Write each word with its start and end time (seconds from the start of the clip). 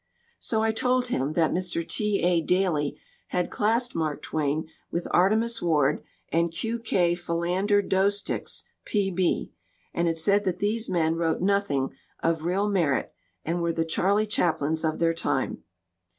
So 0.39 0.63
I 0.63 0.71
told 0.71 1.09
him 1.09 1.33
that 1.33 1.51
Mr. 1.53 1.87
T. 1.87 2.21
A. 2.21 2.41
Daly 2.41 2.99
had 3.27 3.51
classed 3.51 3.93
Mark 3.93 4.23
Twain 4.23 4.67
with 4.89 5.07
Artemus 5.11 5.61
Ward 5.61 6.01
and 6.29 6.51
Q.K. 6.51 7.13
Philander 7.13 7.83
Doesticks,P.B.,and 7.83 10.07
had 10.07 10.17
said 10.17 10.43
that 10.45 10.57
these 10.57 10.89
men 10.89 11.17
wrote 11.17 11.41
nothing 11.43 11.91
of 12.23 12.45
real 12.45 12.67
merit 12.67 13.13
and 13.45 13.61
were 13.61 13.71
"the 13.73 13.85
Charlie 13.85 14.25
Chaplins 14.25 14.83
of 14.83 14.97
their 14.97 15.13
time." 15.13 15.63